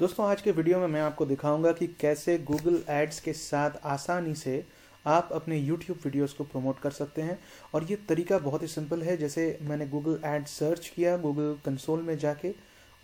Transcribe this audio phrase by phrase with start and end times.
[0.00, 4.34] दोस्तों, आज के वीडियो में मैं आपको दिखाऊँगा कि कैसे गूगल एड्स के साथ आसानी
[4.34, 4.64] से
[5.04, 7.38] आप अपने YouTube वीडियोस को प्रमोट कर सकते हैं।
[7.74, 12.02] और ये तरीका बहुत ही सिंपल है, जैसे मैंने गूगल एड सर्च किया गूगल कंसोल
[12.02, 12.52] में जाके,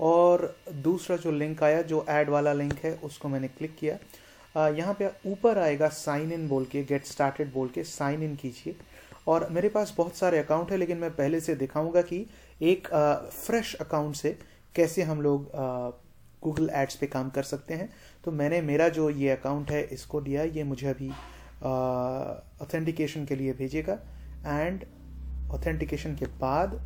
[0.01, 4.95] और दूसरा जो लिंक आया, जो एड वाला लिंक है, उसको मैंने क्लिक किया। यहाँ
[4.99, 8.77] पे ऊपर आएगा साइन इन बोल के गेट स्टार्टेड बोल के साइन इन कीजिए।
[9.29, 12.25] और मेरे पास बहुत सारे अकाउंट है, लेकिन मैं पहले से दिखाऊँगा कि
[12.63, 12.89] एक
[13.35, 14.37] फ्रेश अकाउंट से
[14.75, 16.03] कैसे हम लोग
[16.45, 17.89] गूगल एड्स पे काम कर सकते हैं।
[18.25, 21.11] तो मैंने मेरा जो ये अकाउंट है, इसको दिया ये मुझे अभी
[22.63, 23.99] ऑथेंटिकेशन के लिए भेजेगा।
[24.47, 24.85] एंड
[25.55, 26.81] ऑथेंटिकेशन के बाद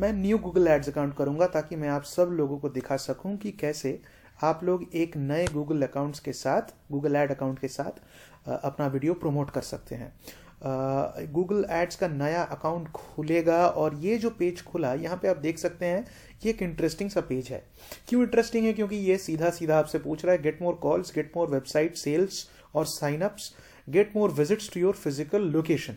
[0.00, 3.50] मैं न्यू गूगल एड्स अकाउंट करूँगा ताकि मैं आप सब लोगों को दिखा सकूँ कि
[3.52, 4.00] कैसे
[4.42, 8.00] आप लोग एक नए गूगल अकाउंट्स के साथ गूगल एड अकाउंट के साथ
[8.48, 10.12] अपना वीडियो प्रमोट कर सकते हैं।
[10.62, 15.58] गूगल एड्स का नया अकाउंट खुलेगा और ये जो पेज खुला, यहाँ पे आप देख
[15.58, 16.04] सकते हैं,
[16.44, 17.62] ये एक इंटरेस्टिंग सा पेज है।
[18.08, 18.72] क्यों इंटरेस्टिंग है?
[18.72, 22.48] क्योंकि ये सीधा सीधा आपसे पूछ रहा है get more calls get more website sales
[22.74, 23.52] और sign ups
[23.88, 25.96] get more visits to your physical location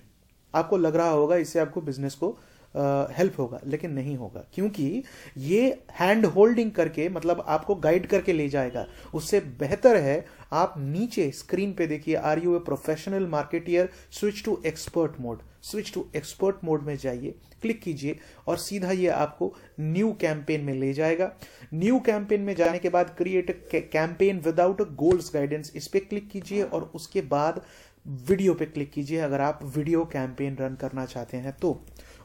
[0.53, 2.37] आपको लग रहा होगा, इससे आपको बिज़नेस को
[2.75, 5.03] हेल्प होगा, लेकिन नहीं होगा। क्योंकि
[5.37, 11.29] ये हैंड होल्डिंग करके मतलब आपको गाइड करके ले जाएगा। उससे बेहतर है, आप नीचे
[11.31, 16.63] स्क्रीन पे देखिए are you a professional marketer switch to expert mode switch to expert
[16.63, 18.15] mode में जाइए क्लिक कीजिए,
[18.47, 21.31] और सीधा ये आपको न्यू कैंपेन में ले जाएगा।
[21.73, 26.63] न्यू कैंपेन में जाने के बाद create campaign without goals guidance इस पे क्लिक कीजिए,
[26.63, 27.61] और उसके बाद
[28.05, 31.73] वीडियो पे क्लिक कीजिए। अगर आप वीडियो कैंपेन रन करना चाहते हैं तो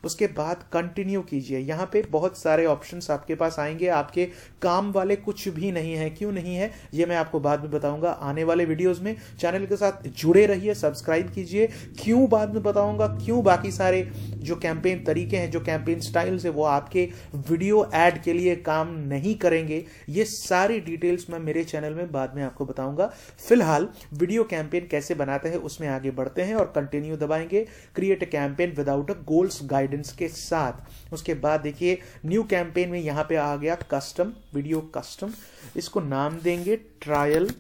[0.07, 4.25] उसके बाद कंटिन्यू कीजिए। यहाँ पे बहुत सारे ऑप्शन आपके पास आएँगे। आपके
[4.63, 6.71] काम वाले कुछ भी नहीं है। क्यों नहीं है?
[6.95, 10.75] ये मैं आपको बाद में बताऊँगा। आने वाले वीडियोस में चैनल के साथ जुड़े रहिए
[10.75, 11.67] सब्सक्राइब कीजिए।
[12.03, 13.07] क्यों बाद में बताऊँगा?
[13.25, 14.03] क्यों बाकी सारे
[14.37, 17.09] जो कैंपेन तरीके हैं, जो कैंपेन स्टाइल्स है, वो आपके
[17.51, 22.35] वीडियो एड के लिए काम नहीं करेंगे। ये सारी डिटेल्स मैं मेरे चैनल में बाद
[22.37, 23.07] में आपको बताऊँगा।
[23.49, 28.27] फ़िलहाल वीडियो कैंपेन कैसे बनाते हैं, उसमें आगे बढ़ते हैं और continue दबाएँगे। Create a
[28.27, 29.63] campaign without a goals
[29.97, 34.81] guidance के साथ। उसके बाद देखिए न्यू कैंपेन में यहाँ पे आ गया कस्टम वीडियो
[34.97, 35.33] कस्टम
[35.77, 37.51] इसको नाम देंगे ट्रायल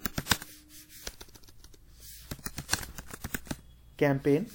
[3.98, 4.46] कैंपेन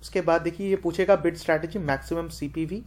[0.00, 2.82] उसके बाद देखिए, ये पूछेगा बिड स्ट्रैटेजी मैक्सिमम सीपीवी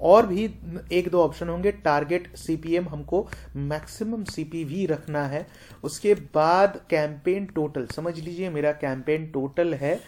[0.00, 0.44] और भी
[0.92, 3.26] एक दो ऑप्शन होंगे टारगेट सीपीएम हमको
[3.56, 5.46] मैक्सिमम सीपीवी रखना है।
[5.84, 9.98] उसके बाद कैंपेन टोटल समझ लीजिए मेरा कैंपेन टोटल है।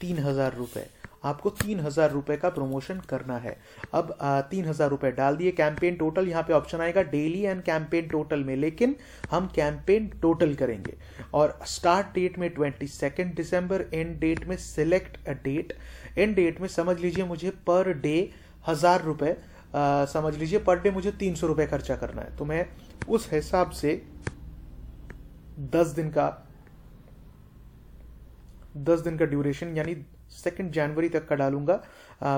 [0.00, 0.86] तीन हज़ार रुपए।
[1.24, 3.56] आपको तीन हज़ार रुपए का प्रमोशन करना है।
[3.94, 4.16] अब
[4.50, 8.44] तीन हज़ार रुपए डाल दिए। कैंपेन टोटल यहाँ पे ऑप्शन आएगा डेली एंड कैंपेन टोटल
[8.44, 8.96] में। लेकिन
[9.30, 10.96] हम कैंपेन टोटल करेंगे।
[11.34, 15.76] और स्टार्ट डेट में ट्वेंटी सेकेंड दिसंबर एंड डेट में select a date
[16.18, 18.18] end date में समझ लीजिए मुझे पर डे
[18.68, 19.36] हज़ार रुपए
[20.08, 22.66] समझ लीजिए पर डे मुझे तीन सौ रुपए खर्चा करना है। तो मैं
[23.08, 24.02] उस हिसाब से
[25.72, 26.28] दस दिन का
[28.76, 29.96] दस दिन का ड्यूरेशन यानी
[30.32, 31.82] सेकेंड जनवरी तक का डालूँगा।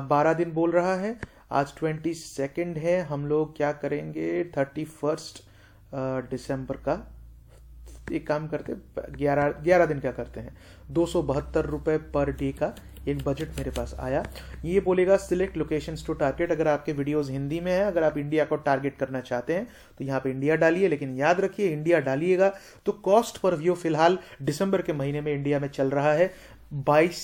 [0.08, 1.16] बारह दिन बोल रहा है।
[1.52, 4.44] आज ट्वेंटी सेकेंड है। हम लोग क्या करेंगे?
[4.56, 5.42] थर्टी फ़र्स्ट
[6.30, 6.94] दिसंबर का।
[8.12, 8.74] एक काम करते,
[9.16, 10.56] ग्यारह ग्यारह दिन क्या करते हैं?
[10.90, 12.74] दो सौ बहत्तर रुपये पर डे का।
[13.08, 14.24] एक बजट मेरे पास आया।
[14.64, 18.44] ये बोलेगा सिलेक्ट लोकेशन टू टारगेट अगर आपके वीडियोज़ हिंदी में है, अगर आप इंडिया
[18.44, 19.66] को टारगेट करना चाहते हैं
[19.98, 22.52] तो यहाँ पर इंडिया डालिए, लेकिन याद रखिए इंडिया डालिएगा
[22.86, 26.32] तो कॉस्ट पर व्यू फ़िलहाल दिसंबर के महीने में इंडिया में चल रहा है।
[26.72, 27.20] 22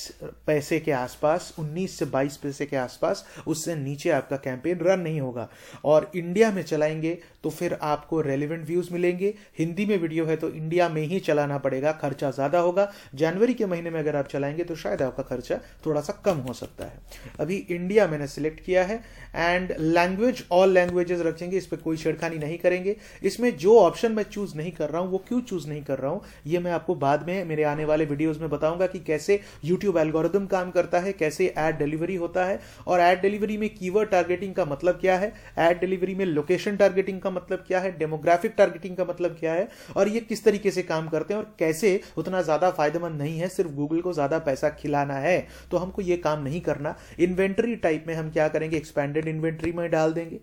[0.46, 5.20] पैसे के आसपास 19 से 22 पैसे के आसपास, उससे नीचे आपका कैंपेन रन नहीं
[5.20, 5.48] होगा।
[5.84, 10.48] और इंडिया में चलाएँगे तो फिर आपको रेलिवेंट व्यूज़ मिलेंगे। हिंदी में वीडियो है तो
[10.50, 14.64] इंडिया में ही चलाना पड़ेगा, खर्चा ज़्यादा होगा। जनवरी के महीने में अगर आप चलाएँगे
[14.64, 17.00] तो शायद आपका खर्चा थोड़ा सा कम हो सकता है।
[17.40, 19.00] अभी इंडिया मैंने सिलेक्ट किया है
[19.36, 24.22] एंड लैंग्वेज ऑल लैंग्वेजेस रखेंगे, इस पर कोई छेड़खानी नहीं करेंगे। इसमें जो ऑप्शन मैं
[24.22, 26.94] चूज़ नहीं कर रहा हूँ, वो क्यों चूज़ नहीं कर रहा हूँ, ये मैं आपको
[26.96, 31.12] बाद में मेरे आने वाले वीडियोज़ में बताऊँगा कि कैसे यूट्यूब एल्गोरिदम काम करता है,
[31.14, 35.32] कैसे एड डिलीवरी होता है, और एड डिलीवरी में कीवर्ड टारगेटिंग का मतलब क्या है?
[35.58, 37.96] एड डिलीवरी में लोकेशन टारगेटिंग का मतलब क्या है?
[37.98, 39.68] डेमोग्राफिक टारगेटिंग का मतलब क्या है?
[39.96, 43.48] और ये किस तरीके से काम करते हैं और कैसे उतना ज़्यादा फ़ायदेमंद नहीं है,
[43.48, 45.38] सिर्फ़ गूगल को ज़्यादा पैसा खिलाना है
[45.70, 48.76] तो हमको ये काम नहीं करना। इन्वेंट्री टाइप में हम क्या करेंगे?
[48.76, 50.38] एक्सपेंडेड इन्वेंट्री में डाल देंगे।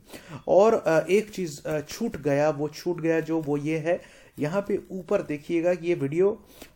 [0.50, 4.00] और एक चीज़ छूट गया, वो छूट गया, जो वो ये है
[4.38, 6.30] यहाँ पे ऊपर देखिएगा कि ये वीडियो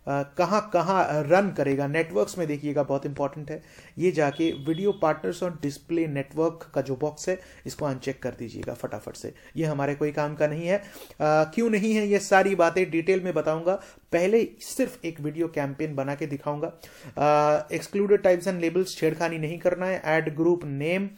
[0.09, 3.61] कहाँ कहाँ रन करेगा। नेटवर्क्स में देखिएगा, बहुत इंपॉर्टेंट है।
[3.97, 8.73] ये जाके वीडियो पार्टनर्स और डिस्प्ले नेटवर्क का जो बॉक्स है, इसको अनचेक कर दीजिएगा
[8.73, 10.81] फटाफट से। ये हमारे कोई काम का नहीं है।
[11.21, 13.73] क्यों नहीं है, ये सारी बातें डिटेल में बताऊँगा।
[14.11, 19.85] पहले सिर्फ़ एक वीडियो कैंपेन बना के दिखाऊँगा। एक्सक्लूडेड टाइप्स एंड लेबल्स छेड़खानी नहीं करना
[19.85, 21.09] है। Ad group name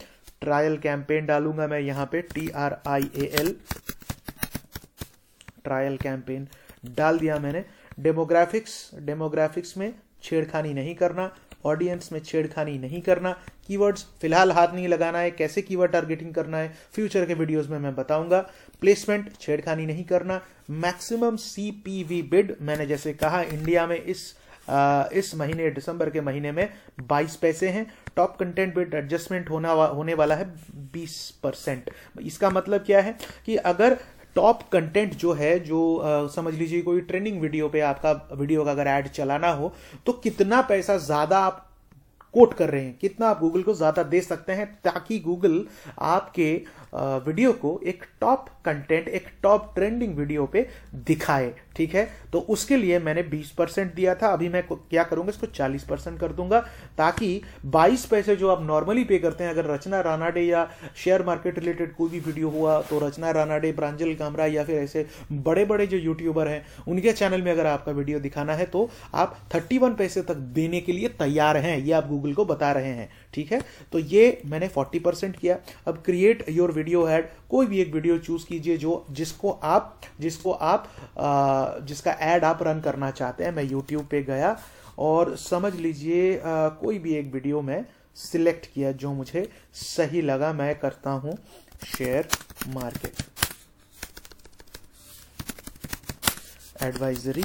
[0.41, 3.55] trial campaign डालूँगा मैं यहाँ पे T R I A L
[5.63, 6.47] trial campaign
[6.97, 7.63] डाल दिया मैंने।
[7.99, 9.93] डेमोग्राफिक्स डेमोग्राफिक्स में
[10.23, 11.31] छेड़खानी नहीं करना
[11.65, 13.31] ऑडियंस में छेड़खानी नहीं करना
[13.67, 17.77] कीवर्ड्स फ़िलहाल हाथ नहीं लगाना है कैसे कीवर्ड टारगेटिंग करना है फ्यूचर के वीडियोस में
[17.79, 18.39] मैं बताऊँगा।
[18.81, 24.33] प्लेसमेंट छेड़खानी नहीं करना मैक्सिमम सीपीवी बिड मैंने जैसे कहा इंडिया में इस
[24.69, 26.67] आ, इस महीने दिसंबर के महीने में
[27.09, 27.85] 22 पैसे हैं।
[28.15, 30.45] टॉप कंटेंट बिड एडजस्टमेंट होना होने वाला है
[30.93, 31.89] 20 परसेंट
[32.21, 33.15] इसका मतलब क्या है
[33.45, 33.97] कि अगर
[34.35, 38.71] टॉप कंटेंट जो है जो आ, समझ लीजिए कोई ट्रेंडिंग वीडियो पे आपका वीडियो का
[38.71, 39.73] अगर ऐड चलाना हो
[40.05, 41.67] तो कितना पैसा ज़्यादा आप
[42.33, 45.65] कोट कर रहे हैं। कितना आप गूगल को ज़्यादा दे सकते हैं ताकि गूगल
[45.99, 46.53] आपके
[46.93, 52.03] वीडियो को एक टॉप कंटेंट एक टॉप ट्रेंडिंग वीडियो पे दिखाए, ठीक है?
[52.33, 55.29] तो उसके लिए मैंने 20 परसेंट दिया था। अभी मैं क्या करूँगा?
[55.29, 56.59] इसको 40 परसेंट कर दूँगा
[56.97, 61.59] ताकि 22 पैसे जो आप नॉर्मली पे करते हैं, अगर रचना रानाडे या शेयर मार्केट
[61.59, 65.87] रिलेटेड कोई भी वीडियो हुआ तो रचना रानाडे प्रांजल कामरा या फिर ऐसे बड़े बड़े
[65.87, 70.21] जो यूट्यूबर हैं, उनके चैनल में अगर आपका वीडियो दिखाना है तो आप थर्टी पैसे
[70.23, 73.61] तक देने के लिए तैयार हैं। ये आप गूगल को बता रहे हैं ठीक है?
[73.91, 75.57] तो ये मैंने 40 परसेंट किया।
[75.87, 80.51] अब क्रिएट योर वीडियो एड कोई भी एक वीडियो चूज़ कीजिए जो जिसको आप जिसको
[80.51, 80.87] आप
[81.17, 84.57] आ, जिसका एड आप रन करना चाहते हैं। मैं यूट्यूब पे गया
[84.99, 87.85] और समझ लीजिए कोई भी एक वीडियो में
[88.17, 91.37] सिलेक्ट किया जो मुझे सही लगा। मैं करता हूँ
[91.87, 92.27] शेयर
[92.69, 93.23] मार्केट
[96.83, 97.43] एडवाइजरी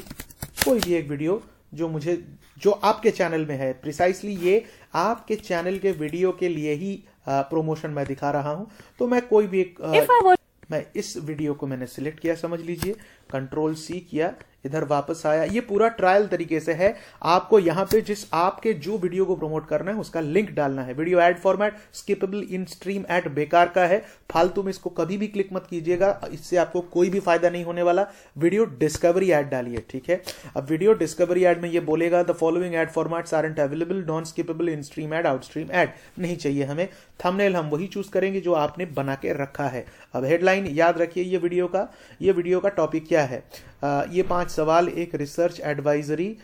[0.65, 1.43] कोई भी एक वीडियो
[1.75, 2.15] जो मुझे
[2.57, 4.65] जो आपके चैनल में है। प्रिसाइसली ये
[4.95, 9.47] आपके चैनल के वीडियो के लिए ही प्रमोशन मैं दिखा रहा हूँ। तो मैं कोई
[9.47, 10.37] भी एक
[10.71, 12.95] मैं इस वीडियो को मैंने सिलेक्ट किया समझ लीजिए।
[13.31, 14.33] कंट्रोल सी किया।
[14.67, 18.99] इधर वापस आया। ये पूरा ट्रायल तरीके से है। आपको यहाँ पे जिस आपके जो
[18.99, 23.05] वीडियो को प्रमोट करना है उसका लिंक डालना है। Video ad format skippable in stream
[23.11, 23.99] ad बेकार का है।
[24.33, 27.83] फालतू में इसको कभी भी क्लिक मत कीजिएगा। इससे आपको कोई भी फ़ायदा नहीं होने
[27.83, 28.07] वाला।
[28.39, 30.21] वीडियो डिस्कवरी एड डालिए ठीक है?
[30.57, 34.69] अब वीडियो डिस्कवरी एड में ये बोलेगा the following ad formats aren't available non skippable
[34.69, 36.89] in stream ad out stream ad नहीं चाहिए हमें।
[37.25, 39.85] थंबनेल हम वही चूज़ करेंगे जो आपने बना के रखा है।
[40.15, 41.89] अब हेडलाइन याद रखिए ये वीडियो का।
[42.23, 43.43] ये वीडियो का टॉपिक क्या है?
[43.85, 46.37] आ, ये पाँच सवाल एक रिसर्च एडवाइजरी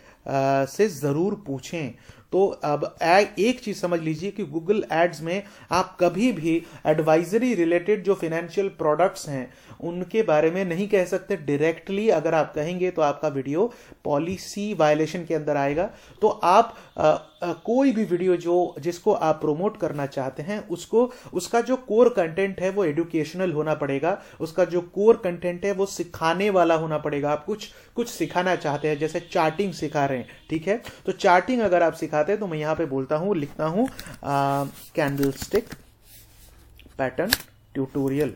[0.69, 1.93] से ज़रूर पूछें।
[2.33, 5.43] तो अब एक चीज़ समझ लीजिए कि गूगल एड्स में
[5.73, 6.55] आप कभी भी
[6.87, 12.53] एडवाइजरी रिलेटेड जो फिनेंशियल प्रोडक्ट्स हैं, उनके बारे में नहीं कह सकते। डायरेक्टली अगर आप
[12.55, 13.71] कहेंगे तो आपका वीडियो
[14.05, 15.91] पॉलिसी वायलेशन के अंदर आएगा।
[16.23, 21.77] तो आप कोई भी वीडियो जो, जिसको आप प्रोमोट करना चाहते हैं, उसको, उसका जो
[21.79, 26.75] कोर कंटेंट है, वो एडुकेशनल होना पड़ेगा। उसका जो कोर कंटेंट है, वो सिखाने वाला
[26.75, 30.81] होना पड़ेगा। आप कुछ कुछ सिखाना चाहते हैं, जैसे चार्टिंग सिखा रहे हैं, ठीक है?
[31.07, 33.89] तो चार्टिंग अगर आप सिखाते हैं तो मैं यहाँ पे बोलता हूँ, लिखता हूँ
[34.97, 35.75] कैंडल स्टिक
[36.99, 37.31] पैटर्न
[37.75, 38.35] ट्यूटोरियल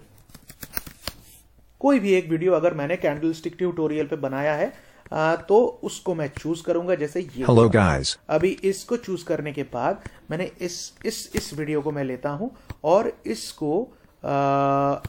[1.81, 4.73] कोई भी एक वीडियो अगर मैंने कैंडल स्टिक ट्यूटोरियल पे बनाया है
[5.13, 9.63] आ, तो उसको मैं चूज़ करूँगा जैसे ये हेलो गाइस अभी इसको चूज़ करने के
[9.73, 12.51] बाद मैंने इस इस इस वीडियो को मैं लेता हूँ
[12.85, 13.83] और इसको
[14.25, 15.01] आ,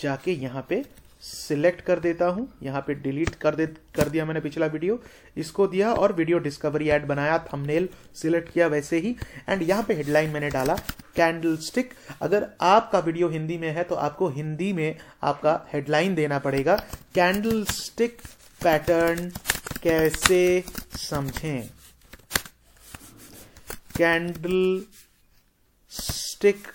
[0.00, 0.84] जाके यहाँ पे
[1.22, 3.66] सिलेक्ट कर देता हूँ। यहाँ पे डिलीट कर दे
[3.96, 4.98] कर दिया मैंने पिछला वीडियो
[5.36, 7.88] इसको दिया और वीडियो डिस्कवरी ऐड बनाया थंबनेल
[8.22, 9.14] सिलेक्ट किया वैसे ही।
[9.48, 10.74] एंड यहाँ पे हेडलाइन मैंने डाला
[11.16, 11.92] कैंडल स्टिक
[12.22, 16.76] अगर आपका वीडियो हिंदी में है तो आपको हिंदी में आपका हेडलाइन देना पड़ेगा।
[17.14, 18.18] कैंडल स्टिक
[18.64, 19.30] पैटर्न
[19.82, 20.64] कैसे
[20.96, 21.68] समझें?
[23.96, 24.86] कैंडल
[25.90, 26.68] स्टिक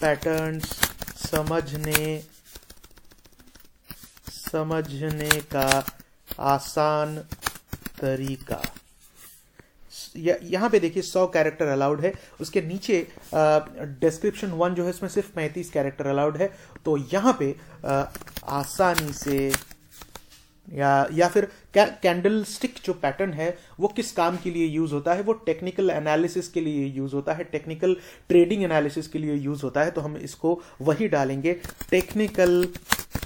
[0.00, 0.72] पैटर्न्स
[1.30, 2.24] समझने
[4.28, 5.68] समझने का
[6.40, 7.18] आसान
[8.00, 8.62] तरीका।
[10.16, 15.30] यहाँ पे देखिए सौ कैरेक्टर अलाउड है। उसके नीचे डिस्क्रिप्शन वन जो है इसमें सिर्फ़
[15.34, 16.50] पैंतीस कैरेक्टर अलाउड है।
[16.84, 18.04] तो यहाँ पे आ,
[18.58, 19.52] आसानी से
[20.68, 21.44] या या फिर
[21.76, 23.48] कैंडल स्टिक जो पैटर्न है
[23.80, 25.22] वो किस काम के लिए यूज़ होता है?
[25.22, 27.96] वो टेक्निकल एनालिसिस के लिए यूज़ होता है। टेक्निकल
[28.28, 31.52] ट्रेडिंग एनालिसिस के लिए यूज़ होता है। तो हम इसको वही डालेंगे।
[31.90, 32.66] टेक्निकल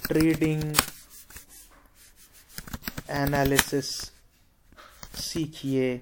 [0.08, 0.62] ट्रेडिंग
[3.10, 3.90] एनालिसिस
[5.20, 6.00] सीखिए।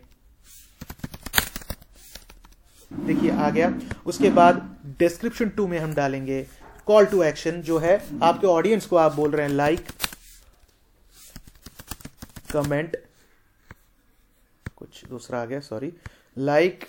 [3.06, 3.72] देखिए, आ गया।
[4.06, 4.60] उसके बाद
[4.98, 6.46] डिस्क्रिप्शन टू में हम डालेंगे
[6.86, 9.86] कॉल टू एक्शन जो है आपके ऑडियंस को आप बोल रहे हैं लाइक
[12.52, 12.96] कमेंट
[14.76, 15.92] कुछ दूसरा आ गया सॉरी
[16.36, 16.84] लाइक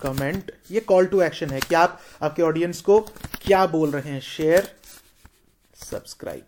[0.00, 3.00] कमेंट ये कॉल टू एक्शन है कि आप, आपके ऑडियंस को
[3.42, 4.70] क्या बोल रहे हैं शेयर
[5.90, 6.46] सब्सक्राइब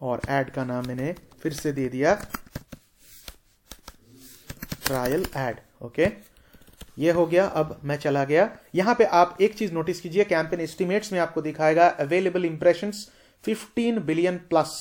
[0.00, 2.14] और एड का नाम मैंने फिर से दे दिया
[4.86, 6.08] ट्रायल एड ओके
[6.98, 10.60] ये हो गया, अब मैं चला गया। यहाँ पे आप एक चीज़ नोटिस कीजिए कैंपेन
[10.60, 12.92] एस्टिमेट्स में आपको दिखाएगा अवेलेबल इंप्रेशन
[13.44, 14.72] 15 बिलियन प्लस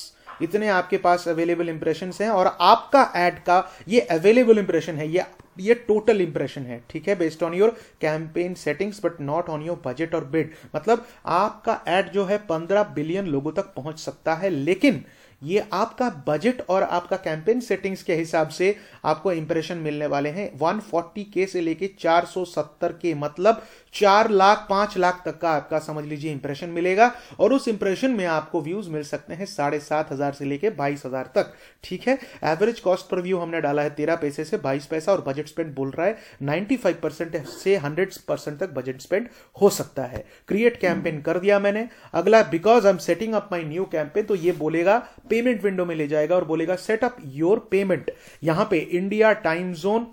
[0.41, 5.23] इतने आपके पास अवेलेबल इंप्रेशन हैं और आपका एड का ये अवेलेबल इंप्रेशन है, ये
[5.59, 7.15] ये टोटल इंप्रेशन है, ठीक है?
[7.15, 7.69] Based on your
[8.01, 12.83] campaign settings but not on your budget और बिड मतलब आपका एड जो है पंद्रह
[12.95, 15.03] बिलियन लोगों तक पहुँच सकता है, लेकिन
[15.41, 20.49] ये आपका बजट और आपका कैंपेन सेटिंग्स के हिसाब से आपको इंप्रेशन मिलने वाले हैं।
[20.59, 23.61] 140 के से लेके 470 के मतलब
[23.93, 28.25] चार लाख पाँच लाख तक का आपका, समझ लीजिए इंप्रेशन मिलेगा। और उस इंप्रेशन में
[28.25, 32.17] आपको व्यूज़ मिल सकते हैं साढ़े सात हज़ार से लेके बाईस हज़ार तक। ठीक है?
[32.43, 35.73] एवरेज कॉस्ट पर व्यू हमने डाला है तेरह पैसे से बाईस पैसा और बजट स्पेंड
[35.75, 39.27] बोल रहा है नाइन्टी फाइव परसेंट से हंड्रेड परसेंट तक बजट स्पेंड
[39.61, 43.63] हो सकता है। क्रिएट कैंपेन कर दिया मैंने। अगला because I am setting up my
[43.63, 44.97] new campaign तो ये बोलेगा
[45.31, 48.11] पेमेंट विंडो में ले जाएगा और बोलेगा सेटअप योर पेमेंट
[48.43, 50.07] यहाँ पे इंडिया टाइम जोन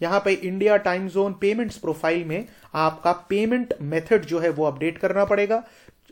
[0.00, 4.98] यहाँ पे India time zone payments profile में आपका पेमेंट मेथड जो है वो अपडेट
[4.98, 5.62] करना पड़ेगा।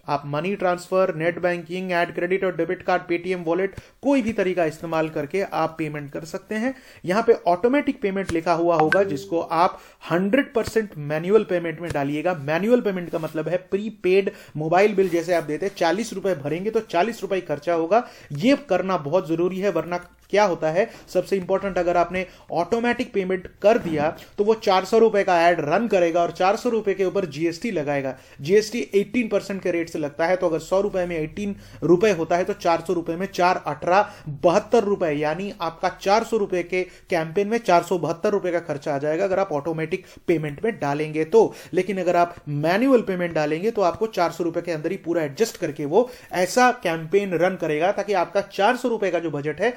[0.08, 4.64] आप money transfer net banking and credit और डेबिट कार्ड पेटीएम वॉलेट कोई भी तरीका
[4.64, 9.40] इस्तेमाल करके आप पेमेंट कर सकते हैं। यहाँ पे ऑटोमेटिक पेमेंट लिखा हुआ होगा, जिसको
[9.40, 15.08] आप 100 परसेंट मैनुअल पेमेंट में डालिएगा। मैनुअल पेमेंट का मतलब है प्रीपेड मोबाइल बिल
[15.08, 19.28] जैसे आप देते हैं, चालीस रुपए भरेंगे तो चालीस रुपए खर्चा होगा। ये करना बहुत
[19.28, 20.00] ज़रूरी है, वरना
[20.34, 20.88] क्या होता है?
[21.08, 25.60] सबसे इंपॉर्टेंट अगर आपने ऑटोमेटिक पेमेंट कर दिया तो वो चार सौ रुपए का एड
[25.62, 29.90] रन करेगा और चार सौ रुपए के ऊपर जीएसटी लगाएगा। जीएसटी 18 परसेंट के रेट
[29.90, 32.92] से लगता है तो अगर सौ रुपए में 18 रुपए होता है तो चार सौ
[32.92, 34.10] रुपए में चार अठारह
[34.44, 38.60] बहत्तर रुपए, यानी आपका चार सौ रुपए के कैंपेन में चार सौ बहत्तर रुपए का
[38.62, 41.42] खर्चा आ जाएगा अगर आप ऑटोमेटिक पेमेंट में डालेंगे तो।
[41.74, 45.22] लेकिन अगर आप मैनुअल पेमेंट डालेंगे तो आपको चार सौ रुपए के अंदर ही पूरा
[45.22, 49.60] एडजस्ट करके वो ऐसा कैंपेन रन करेगा ताकि आपका चार सौ रुपए का जो बजट
[49.60, 49.72] है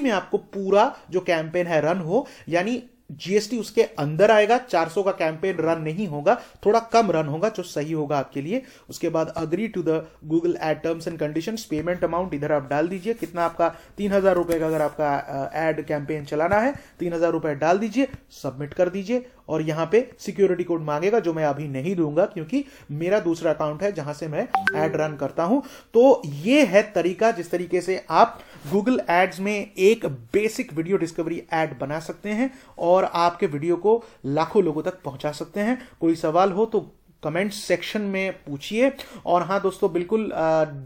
[0.00, 5.02] उसी में आपको पूरा जो कैंपेन है रन हो, यानी जीएसटी उसके अंदर आएगा 400
[5.04, 6.34] का कैंपेन रन नहीं होगा,
[6.66, 10.56] थोड़ा कम रन होगा जो सही होगा आपके लिए। उसके बाद agree to the Google
[10.62, 14.58] ad terms and condition payment amount इधर आप डाल दीजिए, कितना आपका, तीन हज़ार रुपए
[14.58, 19.24] का अगर आपका एड कैंपेन चलाना है, तीन हज़ार रुपए डाल दीजिए सबमिट कर दीजिए
[19.50, 23.82] और यहाँ पे सिक्योरिटी कोड मांगेगा, जो मैं अभी नहीं दूँगा, क्योंकि मेरा दूसरा अकाउंट
[23.82, 25.62] है जहाँ से मैं एड रन करता हूँ।
[25.94, 28.38] तो ये है तरीका जिस तरीके से आप
[28.72, 34.02] गूगल एड्स में एक बेसिक वीडियो डिस्कवरी एड बना सकते हैं और आपके वीडियो को
[34.26, 36.80] लाखों लोगों तक पहुँचा सकते हैं। कोई सवाल हो तो
[37.22, 38.92] कमेंट सेक्शन में पूछिए।
[39.26, 40.30] और हाँ दोस्तों, बिल्कुल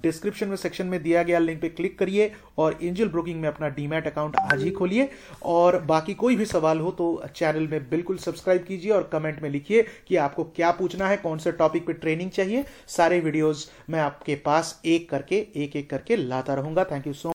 [0.03, 3.69] डिस्क्रिप्शन में सेक्शन में दिया गया लिंक पे क्लिक करिए और एंजल ब्रोकिंग में अपना
[3.71, 5.09] डीमैट अकाउंट आज ही खोलिए।
[5.45, 9.49] और बाकी कोई भी सवाल हो तो चैनल में बिल्कुल सब्सक्राइब कीजिए और कमेंट में
[9.51, 14.01] लिखिए कि आपको क्या पूछना है, कौन से टॉपिक पे ट्रेनिंग चाहिए। सारे वीडियोज़ मैं
[14.01, 17.33] आपके पास एक करके एक एक करके लाता रहूँगा। Thank you so